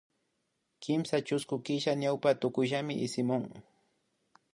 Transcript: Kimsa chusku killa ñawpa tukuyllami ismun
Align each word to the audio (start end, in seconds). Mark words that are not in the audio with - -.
Kimsa 0.83 1.17
chusku 1.27 1.55
killa 1.65 1.91
ñawpa 2.03 2.29
tukuyllami 2.41 2.93
ismun 3.05 3.43